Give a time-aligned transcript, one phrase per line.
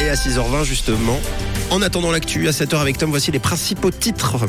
[0.00, 1.20] Et à 6h20 justement,
[1.70, 4.46] en attendant l'actu à 7h avec Tom, voici les principaux titres.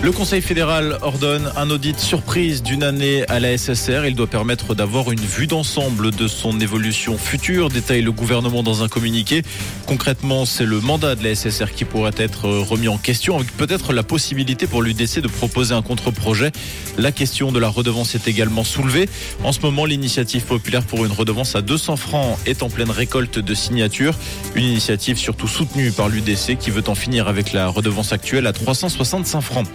[0.00, 4.06] Le Conseil fédéral ordonne un audit surprise d'une année à la SSR.
[4.06, 8.84] Il doit permettre d'avoir une vue d'ensemble de son évolution future, détaille le gouvernement dans
[8.84, 9.42] un communiqué.
[9.86, 13.92] Concrètement, c'est le mandat de la SSR qui pourrait être remis en question, avec peut-être
[13.92, 16.52] la possibilité pour l'UDC de proposer un contre-projet.
[16.96, 19.08] La question de la redevance est également soulevée.
[19.42, 23.40] En ce moment, l'initiative populaire pour une redevance à 200 francs est en pleine récolte
[23.40, 24.14] de signatures.
[24.54, 28.52] Une initiative surtout soutenue par l'UDC qui veut en finir avec la redevance actuelle à
[28.52, 29.66] 365 francs.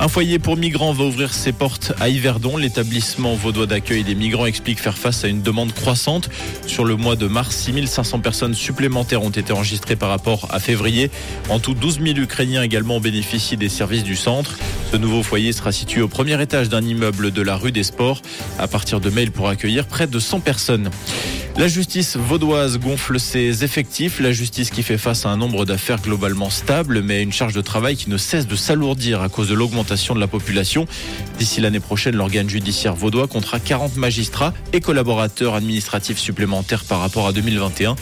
[0.00, 2.56] Un foyer pour migrants va ouvrir ses portes à Yverdon.
[2.56, 6.28] L'établissement vaudois d'accueil des migrants explique faire face à une demande croissante.
[6.66, 11.10] Sur le mois de mars, 6500 personnes supplémentaires ont été enregistrées par rapport à février.
[11.50, 14.58] En tout, 12 000 Ukrainiens également bénéficient des services du centre.
[14.90, 18.22] Ce nouveau foyer sera situé au premier étage d'un immeuble de la rue des Sports.
[18.58, 20.90] À partir de mai, il pourra accueillir près de 100 personnes.
[21.58, 24.20] La justice vaudoise gonfle ses effectifs.
[24.20, 27.60] La justice qui fait face à un nombre d'affaires globalement stable, mais une charge de
[27.60, 30.86] travail qui ne cesse de s'alourdir à cause de l'augmentation de la population.
[31.38, 37.26] D'ici l'année prochaine, l'organe judiciaire vaudois comptera 40 magistrats et collaborateurs administratifs supplémentaires par rapport
[37.26, 37.96] à 2021.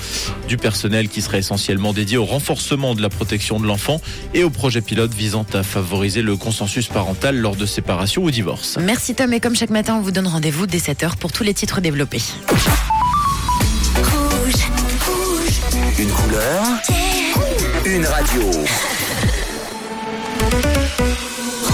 [0.46, 4.00] Du personnel qui sera essentiellement dédié au renforcement de la protection de l'enfant
[4.32, 8.78] et au projet pilote visant à favoriser le consensus parental lors de séparation ou divorce.
[8.80, 11.52] Merci Tom et comme chaque matin, on vous donne rendez-vous dès 7h pour tous les
[11.52, 12.22] titres développés.
[17.84, 18.50] Une radio.